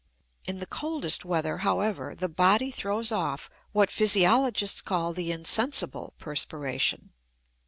In 0.47 0.57
the 0.57 0.65
coldest 0.65 1.25
weather, 1.25 1.59
however, 1.59 2.15
the 2.15 2.27
body 2.27 2.71
throws 2.71 3.11
off 3.11 3.51
what 3.71 3.91
physiologists 3.91 4.81
call 4.81 5.13
the 5.13 5.31
"insensible 5.31 6.15
perspiration." 6.17 7.11